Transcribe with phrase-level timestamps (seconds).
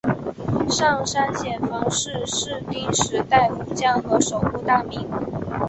[0.67, 5.07] 上杉显房是室町时代武将和守护大名。